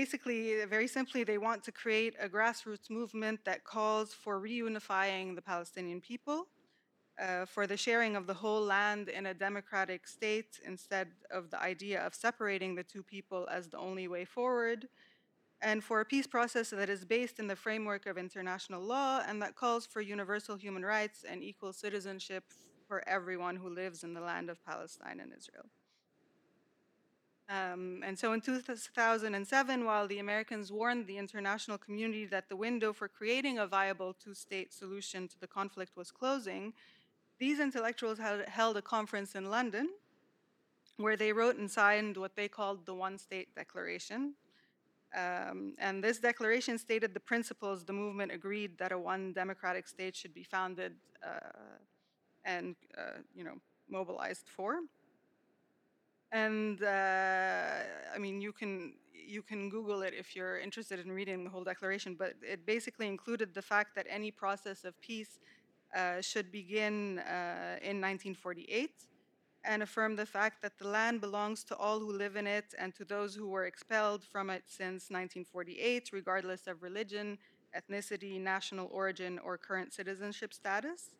basically, 0.00 0.42
very 0.76 0.88
simply, 0.98 1.20
they 1.24 1.40
want 1.48 1.60
to 1.64 1.72
create 1.72 2.14
a 2.26 2.28
grassroots 2.28 2.88
movement 2.98 3.38
that 3.48 3.64
calls 3.64 4.08
for 4.12 4.34
reunifying 4.48 5.34
the 5.34 5.40
Palestinian 5.52 6.00
people, 6.10 6.38
uh, 7.24 7.46
for 7.54 7.64
the 7.66 7.78
sharing 7.86 8.14
of 8.14 8.24
the 8.30 8.38
whole 8.42 8.62
land 8.76 9.04
in 9.08 9.24
a 9.32 9.34
democratic 9.48 10.02
state 10.06 10.52
instead 10.72 11.08
of 11.30 11.42
the 11.52 11.60
idea 11.72 11.98
of 12.06 12.10
separating 12.14 12.74
the 12.74 12.86
two 12.92 13.02
people 13.02 13.42
as 13.50 13.64
the 13.68 13.78
only 13.88 14.06
way 14.14 14.24
forward, 14.38 14.80
and 15.62 15.82
for 15.82 15.96
a 16.00 16.04
peace 16.14 16.28
process 16.36 16.68
that 16.80 16.90
is 16.96 17.02
based 17.16 17.38
in 17.38 17.46
the 17.46 17.60
framework 17.66 18.04
of 18.10 18.18
international 18.18 18.82
law 18.94 19.22
and 19.26 19.40
that 19.40 19.56
calls 19.62 19.86
for 19.92 20.02
universal 20.02 20.56
human 20.56 20.84
rights 20.84 21.24
and 21.30 21.42
equal 21.42 21.72
citizenship 21.72 22.44
for 22.86 22.98
everyone 23.08 23.56
who 23.56 23.70
lives 23.82 24.04
in 24.04 24.12
the 24.12 24.20
land 24.30 24.50
of 24.50 24.62
Palestine 24.70 25.20
and 25.20 25.32
Israel. 25.40 25.66
Um, 27.48 28.02
and 28.04 28.18
so 28.18 28.32
in 28.32 28.40
2007, 28.40 29.84
while 29.84 30.08
the 30.08 30.18
Americans 30.18 30.72
warned 30.72 31.06
the 31.06 31.16
international 31.16 31.78
community 31.78 32.26
that 32.26 32.48
the 32.48 32.56
window 32.56 32.92
for 32.92 33.06
creating 33.06 33.58
a 33.58 33.66
viable 33.66 34.14
two 34.14 34.34
state 34.34 34.72
solution 34.72 35.28
to 35.28 35.38
the 35.38 35.46
conflict 35.46 35.96
was 35.96 36.10
closing, 36.10 36.72
these 37.38 37.60
intellectuals 37.60 38.18
had 38.18 38.48
held 38.48 38.76
a 38.76 38.82
conference 38.82 39.36
in 39.36 39.48
London 39.48 39.88
where 40.96 41.16
they 41.16 41.32
wrote 41.32 41.56
and 41.56 41.70
signed 41.70 42.16
what 42.16 42.34
they 42.34 42.48
called 42.48 42.84
the 42.86 42.94
One 42.94 43.18
State 43.18 43.54
Declaration. 43.54 44.34
Um, 45.14 45.74
and 45.78 46.02
this 46.02 46.18
declaration 46.18 46.78
stated 46.78 47.14
the 47.14 47.20
principles 47.20 47.84
the 47.84 47.92
movement 47.92 48.32
agreed 48.32 48.76
that 48.78 48.92
a 48.92 48.98
one 48.98 49.32
democratic 49.32 49.86
state 49.86 50.16
should 50.16 50.34
be 50.34 50.42
founded 50.42 50.94
uh, 51.24 51.78
and 52.44 52.74
uh, 52.98 53.20
you 53.34 53.44
know 53.44 53.54
mobilized 53.88 54.48
for. 54.48 54.80
And 56.32 56.82
uh, 56.82 57.66
I 58.14 58.18
mean, 58.18 58.40
you 58.40 58.52
can 58.52 58.94
you 59.12 59.42
can 59.42 59.68
Google 59.68 60.02
it 60.02 60.14
if 60.14 60.36
you're 60.36 60.58
interested 60.58 61.00
in 61.00 61.10
reading 61.10 61.44
the 61.44 61.50
whole 61.50 61.64
declaration. 61.64 62.14
But 62.18 62.34
it 62.42 62.64
basically 62.66 63.08
included 63.08 63.54
the 63.54 63.62
fact 63.62 63.94
that 63.96 64.06
any 64.08 64.30
process 64.30 64.84
of 64.84 65.00
peace 65.00 65.38
uh, 65.94 66.20
should 66.20 66.52
begin 66.52 67.20
uh, 67.20 67.78
in 67.82 68.00
1948 68.00 68.90
and 69.64 69.82
affirm 69.82 70.14
the 70.14 70.26
fact 70.26 70.62
that 70.62 70.78
the 70.78 70.86
land 70.86 71.20
belongs 71.20 71.64
to 71.64 71.76
all 71.76 71.98
who 71.98 72.12
live 72.12 72.36
in 72.36 72.46
it 72.46 72.72
and 72.78 72.94
to 72.94 73.04
those 73.04 73.34
who 73.34 73.48
were 73.48 73.66
expelled 73.66 74.22
from 74.22 74.48
it 74.48 74.62
since 74.66 75.10
1948, 75.10 76.10
regardless 76.12 76.68
of 76.68 76.82
religion, 76.82 77.36
ethnicity, 77.76 78.40
national 78.40 78.88
origin, 78.92 79.40
or 79.40 79.58
current 79.58 79.92
citizenship 79.92 80.54
status 80.54 81.10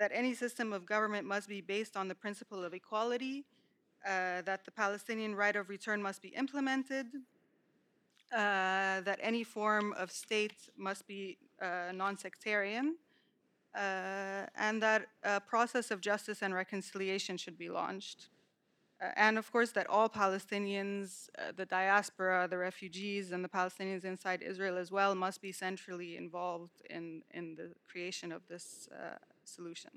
that 0.00 0.10
any 0.14 0.34
system 0.34 0.72
of 0.72 0.86
government 0.86 1.26
must 1.26 1.46
be 1.48 1.60
based 1.60 1.96
on 1.96 2.08
the 2.08 2.14
principle 2.14 2.64
of 2.64 2.72
equality, 2.72 3.44
uh, 4.06 4.42
that 4.42 4.64
the 4.64 4.70
Palestinian 4.70 5.34
right 5.34 5.56
of 5.56 5.68
return 5.68 6.02
must 6.02 6.22
be 6.22 6.28
implemented, 6.28 7.06
uh, 8.32 9.00
that 9.02 9.18
any 9.20 9.44
form 9.44 9.92
of 9.94 10.10
state 10.10 10.70
must 10.76 11.06
be 11.06 11.36
uh, 11.60 11.92
non 11.92 12.16
sectarian, 12.16 12.96
uh, 13.74 14.46
and 14.56 14.82
that 14.82 15.06
a 15.24 15.40
process 15.40 15.90
of 15.90 16.00
justice 16.00 16.42
and 16.42 16.54
reconciliation 16.54 17.36
should 17.36 17.58
be 17.58 17.68
launched. 17.68 18.28
Uh, 19.02 19.08
and 19.16 19.36
of 19.36 19.50
course, 19.50 19.72
that 19.72 19.86
all 19.88 20.08
Palestinians, 20.08 21.28
the 21.56 21.66
diaspora, 21.66 22.46
the 22.48 22.56
refugees, 22.56 23.32
and 23.32 23.44
the 23.44 23.48
Palestinians 23.48 24.04
inside 24.04 24.42
Israel 24.42 24.78
as 24.78 24.90
well 24.90 25.14
must 25.14 25.42
be 25.42 25.52
centrally 25.52 26.16
involved 26.16 26.82
in, 26.88 27.22
in 27.32 27.54
the 27.54 27.70
creation 27.90 28.32
of 28.32 28.42
this 28.48 28.88
solution. 29.44 29.90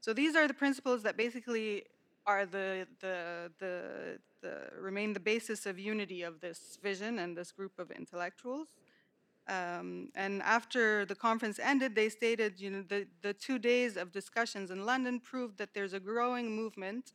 So 0.00 0.12
these 0.12 0.36
are 0.36 0.46
the 0.46 0.54
principles 0.54 1.02
that 1.02 1.16
basically 1.16 1.82
are 2.26 2.44
the, 2.44 2.86
the, 3.00 3.50
the, 3.58 4.18
the, 4.42 4.54
remain 4.80 5.12
the 5.12 5.20
basis 5.20 5.66
of 5.66 5.78
unity 5.78 6.22
of 6.22 6.40
this 6.40 6.78
vision 6.82 7.18
and 7.18 7.36
this 7.36 7.52
group 7.52 7.78
of 7.78 7.90
intellectuals. 7.90 8.68
Um, 9.48 10.10
and 10.16 10.42
after 10.42 11.04
the 11.04 11.14
conference 11.14 11.60
ended, 11.60 11.94
they 11.94 12.08
stated, 12.08 12.60
you 12.60 12.70
know, 12.70 12.82
the, 12.82 13.06
the 13.22 13.32
two 13.32 13.58
days 13.60 13.96
of 13.96 14.10
discussions 14.10 14.72
in 14.72 14.84
London 14.84 15.20
proved 15.20 15.56
that 15.58 15.72
there's 15.72 15.92
a 15.92 16.00
growing 16.00 16.54
movement 16.54 17.12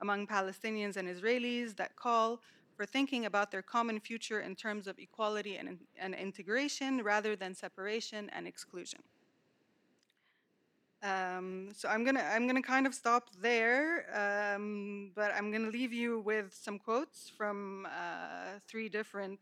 among 0.00 0.26
Palestinians 0.26 0.96
and 0.96 1.08
Israelis 1.08 1.76
that 1.76 1.94
call 1.94 2.40
for 2.76 2.84
thinking 2.84 3.26
about 3.26 3.50
their 3.50 3.62
common 3.62 4.00
future 4.00 4.40
in 4.40 4.56
terms 4.56 4.86
of 4.88 4.98
equality 4.98 5.56
and, 5.56 5.78
and 5.98 6.14
integration 6.14 7.02
rather 7.02 7.36
than 7.36 7.54
separation 7.54 8.28
and 8.34 8.46
exclusion. 8.46 9.00
Um, 11.02 11.68
so 11.74 11.88
I'm 11.88 12.04
gonna 12.04 12.24
I'm 12.34 12.48
gonna 12.48 12.62
kind 12.62 12.84
of 12.86 12.92
stop 12.92 13.30
there, 13.40 14.04
um, 14.12 15.12
but 15.14 15.32
I'm 15.32 15.52
gonna 15.52 15.70
leave 15.70 15.92
you 15.92 16.18
with 16.20 16.52
some 16.52 16.78
quotes 16.78 17.30
from 17.30 17.86
uh, 17.86 18.58
three 18.66 18.88
different 18.88 19.38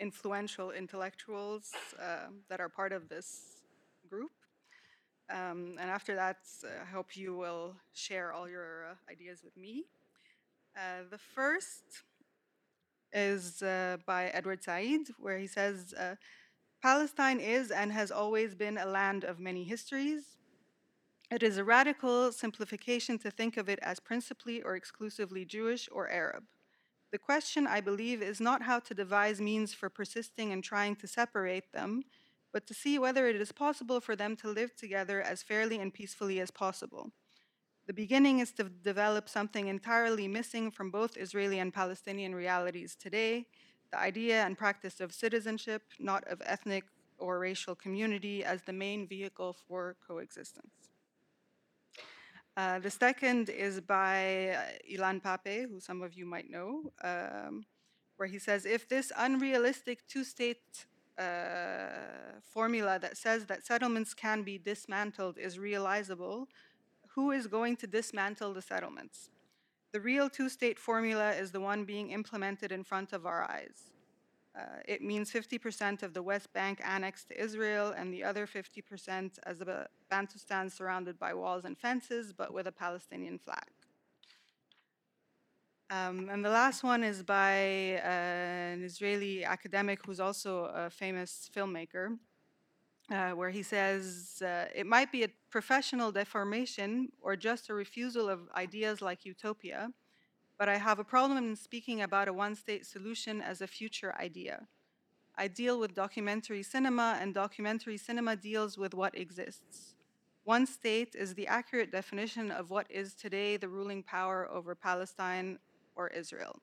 influential 0.00 0.70
intellectuals 0.72 1.72
uh, 2.00 2.28
that 2.48 2.60
are 2.60 2.68
part 2.68 2.92
of 2.92 3.08
this 3.08 3.62
group. 4.08 4.32
Um, 5.30 5.76
and 5.80 5.90
after 5.90 6.14
that, 6.16 6.38
I 6.64 6.86
hope 6.86 7.16
you 7.16 7.36
will 7.36 7.76
share 7.94 8.32
all 8.32 8.48
your 8.48 8.86
uh, 8.90 9.12
ideas 9.12 9.42
with 9.44 9.56
me. 9.56 9.86
Uh, 10.76 11.02
the 11.10 11.18
first 11.18 12.04
is 13.12 13.62
uh, 13.62 13.96
by 14.06 14.26
Edward 14.28 14.62
Said, 14.62 15.08
where 15.18 15.38
he 15.38 15.46
says 15.46 15.94
uh, 15.94 16.16
Palestine 16.82 17.40
is 17.40 17.70
and 17.70 17.92
has 17.92 18.10
always 18.10 18.54
been 18.54 18.78
a 18.78 18.86
land 18.86 19.24
of 19.24 19.40
many 19.40 19.64
histories. 19.64 20.35
It 21.28 21.42
is 21.42 21.58
a 21.58 21.64
radical 21.64 22.30
simplification 22.30 23.18
to 23.18 23.32
think 23.32 23.56
of 23.56 23.68
it 23.68 23.80
as 23.82 23.98
principally 23.98 24.62
or 24.62 24.76
exclusively 24.76 25.44
Jewish 25.44 25.88
or 25.90 26.08
Arab. 26.08 26.44
The 27.10 27.18
question, 27.18 27.66
I 27.66 27.80
believe, 27.80 28.22
is 28.22 28.40
not 28.40 28.62
how 28.62 28.78
to 28.78 28.94
devise 28.94 29.40
means 29.40 29.74
for 29.74 29.90
persisting 29.90 30.52
and 30.52 30.62
trying 30.62 30.94
to 30.96 31.08
separate 31.08 31.72
them, 31.72 32.04
but 32.52 32.64
to 32.68 32.74
see 32.74 32.98
whether 32.98 33.26
it 33.26 33.36
is 33.36 33.50
possible 33.50 34.00
for 34.00 34.14
them 34.14 34.36
to 34.36 34.48
live 34.48 34.76
together 34.76 35.20
as 35.20 35.42
fairly 35.42 35.80
and 35.80 35.92
peacefully 35.92 36.38
as 36.38 36.52
possible. 36.52 37.10
The 37.88 37.92
beginning 37.92 38.38
is 38.38 38.52
to 38.52 38.64
develop 38.64 39.28
something 39.28 39.66
entirely 39.66 40.28
missing 40.28 40.70
from 40.70 40.92
both 40.92 41.16
Israeli 41.16 41.58
and 41.58 41.74
Palestinian 41.74 42.34
realities 42.34 42.94
today 42.94 43.46
the 43.90 43.98
idea 43.98 44.44
and 44.44 44.58
practice 44.58 45.00
of 45.00 45.12
citizenship, 45.12 45.82
not 45.98 46.26
of 46.28 46.42
ethnic 46.44 46.84
or 47.18 47.38
racial 47.38 47.74
community, 47.74 48.44
as 48.44 48.62
the 48.62 48.72
main 48.72 49.06
vehicle 49.06 49.56
for 49.66 49.96
coexistence. 50.06 50.85
Uh, 52.56 52.78
the 52.78 52.90
second 52.90 53.50
is 53.50 53.80
by 53.82 54.56
uh, 54.56 54.94
Ilan 54.94 55.20
Pappé, 55.20 55.68
who 55.68 55.78
some 55.78 56.00
of 56.00 56.14
you 56.14 56.24
might 56.24 56.50
know, 56.50 56.90
um, 57.04 57.66
where 58.16 58.26
he 58.26 58.38
says 58.38 58.64
if 58.64 58.88
this 58.88 59.12
unrealistic 59.18 60.06
two 60.08 60.24
state 60.24 60.86
uh, 61.18 61.88
formula 62.42 62.98
that 62.98 63.18
says 63.18 63.44
that 63.46 63.66
settlements 63.66 64.14
can 64.14 64.42
be 64.42 64.56
dismantled 64.56 65.36
is 65.36 65.58
realizable, 65.58 66.48
who 67.08 67.30
is 67.30 67.46
going 67.46 67.76
to 67.76 67.86
dismantle 67.86 68.54
the 68.54 68.62
settlements? 68.62 69.28
The 69.92 70.00
real 70.00 70.30
two 70.30 70.48
state 70.48 70.78
formula 70.78 71.32
is 71.32 71.52
the 71.52 71.60
one 71.60 71.84
being 71.84 72.10
implemented 72.10 72.72
in 72.72 72.84
front 72.84 73.12
of 73.12 73.26
our 73.26 73.42
eyes. 73.50 73.92
Uh, 74.56 74.62
it 74.86 75.02
means 75.02 75.30
50% 75.30 76.02
of 76.02 76.14
the 76.14 76.22
West 76.22 76.50
Bank 76.54 76.80
annexed 76.82 77.28
to 77.28 77.38
Israel 77.38 77.92
and 77.96 78.12
the 78.12 78.24
other 78.24 78.46
50% 78.46 79.38
as 79.44 79.60
a 79.60 79.86
Bantustan 80.10 80.72
surrounded 80.72 81.18
by 81.18 81.34
walls 81.34 81.66
and 81.66 81.76
fences, 81.76 82.32
but 82.32 82.54
with 82.54 82.66
a 82.66 82.72
Palestinian 82.72 83.38
flag. 83.38 83.68
Um, 85.90 86.28
and 86.30 86.44
the 86.44 86.50
last 86.50 86.82
one 86.82 87.04
is 87.04 87.22
by 87.22 88.00
uh, 88.02 88.08
an 88.08 88.82
Israeli 88.82 89.44
academic 89.44 90.04
who's 90.04 90.20
also 90.20 90.64
a 90.74 90.90
famous 90.90 91.48
filmmaker, 91.54 92.18
uh, 93.10 93.30
where 93.32 93.50
he 93.50 93.62
says 93.62 94.42
uh, 94.44 94.64
it 94.74 94.86
might 94.86 95.12
be 95.12 95.22
a 95.22 95.28
professional 95.50 96.10
deformation 96.10 97.10
or 97.20 97.36
just 97.36 97.68
a 97.68 97.74
refusal 97.74 98.28
of 98.28 98.48
ideas 98.56 99.00
like 99.00 99.24
utopia, 99.24 99.92
but 100.58 100.68
I 100.68 100.76
have 100.76 100.98
a 100.98 101.04
problem 101.04 101.38
in 101.38 101.56
speaking 101.56 102.02
about 102.02 102.28
a 102.28 102.32
one 102.32 102.54
state 102.54 102.86
solution 102.86 103.40
as 103.40 103.60
a 103.60 103.66
future 103.66 104.14
idea. 104.18 104.66
I 105.36 105.48
deal 105.48 105.78
with 105.78 105.94
documentary 105.94 106.62
cinema, 106.62 107.18
and 107.20 107.34
documentary 107.34 107.98
cinema 107.98 108.36
deals 108.36 108.78
with 108.78 108.94
what 108.94 109.16
exists. 109.16 109.94
One 110.44 110.66
state 110.66 111.14
is 111.14 111.34
the 111.34 111.46
accurate 111.46 111.92
definition 111.92 112.50
of 112.50 112.70
what 112.70 112.86
is 112.90 113.14
today 113.14 113.56
the 113.56 113.68
ruling 113.68 114.02
power 114.02 114.48
over 114.50 114.74
Palestine 114.74 115.58
or 115.94 116.08
Israel. 116.08 116.60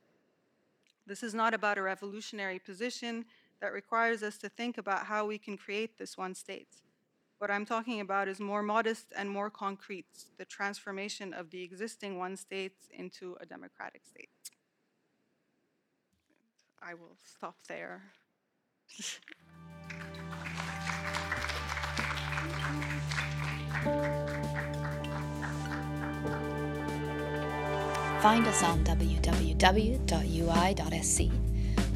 This 1.05 1.21
is 1.21 1.33
not 1.33 1.53
about 1.53 1.77
a 1.77 1.81
revolutionary 1.81 2.59
position 2.59 3.25
that 3.61 3.73
requires 3.73 4.23
us 4.23 4.37
to 4.37 4.49
think 4.49 4.77
about 4.77 5.05
how 5.05 5.25
we 5.25 5.37
can 5.37 5.57
create 5.57 5.97
this 5.97 6.17
one 6.17 6.33
state. 6.33 6.81
What 7.39 7.51
I'm 7.51 7.65
talking 7.65 7.99
about 7.99 8.27
is 8.27 8.39
more 8.39 8.63
modest 8.63 9.07
and 9.17 9.29
more 9.29 9.49
concrete 9.49 10.05
the 10.37 10.45
transformation 10.45 11.33
of 11.33 11.49
the 11.49 11.61
existing 11.61 12.17
one 12.17 12.37
state 12.37 12.77
into 12.91 13.35
a 13.41 13.45
democratic 13.45 14.05
state. 14.05 14.29
I 16.81 16.93
will 16.93 17.17
stop 17.23 17.55
there. 17.67 18.01
Find 28.21 28.47
us 28.47 28.63
on 28.63 28.83
www.ui.se. 28.85 29.21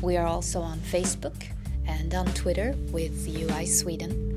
We 0.01 0.17
are 0.17 0.25
also 0.25 0.59
on 0.59 0.79
Facebook 0.79 1.45
and 1.87 2.13
on 2.13 2.25
Twitter 2.33 2.75
with 2.91 3.27
UI 3.27 3.65
Sweden. 3.65 4.36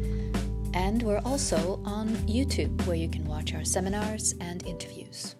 And 0.74 1.02
we're 1.02 1.22
also 1.24 1.80
on 1.85 2.09
YouTube 2.28 2.87
where 2.87 2.96
you 2.96 3.09
can 3.09 3.24
watch 3.24 3.54
our 3.54 3.64
seminars 3.64 4.35
and 4.40 4.66
interviews. 4.66 5.35